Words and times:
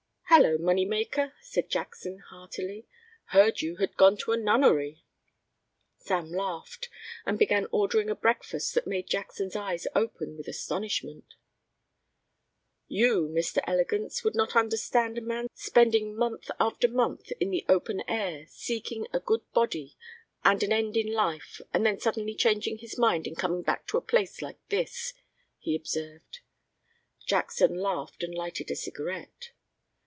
"Hello, 0.33 0.57
Moneymaker," 0.57 1.33
said 1.41 1.69
Jackson, 1.69 2.19
heartily. 2.29 2.87
"Heard 3.35 3.61
you 3.61 3.75
had 3.75 3.97
gone 3.97 4.15
to 4.19 4.31
a 4.31 4.37
nunnery." 4.37 5.03
Sam 5.97 6.31
laughed 6.31 6.87
and 7.25 7.37
began 7.37 7.67
ordering 7.69 8.09
a 8.09 8.15
breakfast 8.15 8.73
that 8.73 8.87
made 8.87 9.07
Jackson's 9.09 9.57
eyes 9.57 9.87
open 9.93 10.37
with 10.37 10.47
astonishment. 10.47 11.33
"You, 12.87 13.27
Mr. 13.27 13.59
Elegance, 13.67 14.23
would 14.23 14.33
not 14.33 14.55
understand 14.55 15.17
a 15.17 15.21
man's 15.21 15.49
spending 15.55 16.15
month 16.15 16.49
after 16.61 16.87
month 16.87 17.33
in 17.41 17.49
the 17.51 17.65
open 17.67 18.01
air 18.07 18.45
seeking 18.47 19.07
a 19.11 19.19
good 19.19 19.41
body 19.51 19.97
and 20.45 20.63
an 20.63 20.71
end 20.71 20.95
in 20.95 21.11
life 21.11 21.59
and 21.73 21.85
then 21.85 21.99
suddenly 21.99 22.35
changing 22.35 22.77
his 22.77 22.97
mind 22.97 23.27
and 23.27 23.37
coming 23.37 23.63
back 23.63 23.85
to 23.87 23.97
a 23.97 24.01
place 24.01 24.41
like 24.41 24.65
this," 24.69 25.11
he 25.59 25.75
observed. 25.75 26.39
Jackson 27.25 27.75
laughed 27.75 28.23
and 28.23 28.33
lighted 28.33 28.71
a 28.71 28.77
cigarette. 28.77 29.51